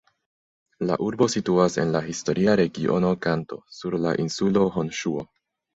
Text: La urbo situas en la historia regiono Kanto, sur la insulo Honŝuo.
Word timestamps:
La 0.91 0.95
urbo 1.07 1.27
situas 1.33 1.77
en 1.85 1.93
la 1.97 2.03
historia 2.09 2.57
regiono 2.63 3.15
Kanto, 3.27 3.61
sur 3.81 4.03
la 4.09 4.19
insulo 4.27 4.71
Honŝuo. 4.79 5.33